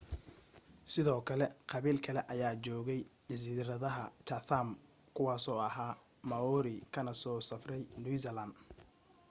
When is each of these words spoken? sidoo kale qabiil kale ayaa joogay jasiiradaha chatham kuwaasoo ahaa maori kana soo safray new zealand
sidoo 0.91 1.21
kale 1.29 1.47
qabiil 1.73 1.99
kale 2.07 2.21
ayaa 2.33 2.55
joogay 2.65 3.01
jasiiradaha 3.31 4.03
chatham 4.27 4.67
kuwaasoo 5.15 5.59
ahaa 5.67 5.93
maori 6.31 6.75
kana 6.95 7.11
soo 7.21 7.37
safray 7.49 7.83
new 8.03 8.15
zealand 8.23 8.53